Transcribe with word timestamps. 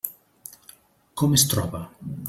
Com 1.23 1.37
es 1.41 1.47
troba? 1.53 1.87